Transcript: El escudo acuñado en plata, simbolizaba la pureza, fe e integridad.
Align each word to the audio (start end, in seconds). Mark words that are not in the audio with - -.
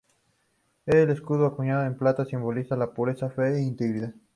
El 0.87 1.11
escudo 1.11 1.45
acuñado 1.45 1.85
en 1.85 1.95
plata, 1.95 2.25
simbolizaba 2.25 2.87
la 2.87 2.91
pureza, 2.91 3.29
fe 3.29 3.53
e 3.53 3.61
integridad. 3.61 4.11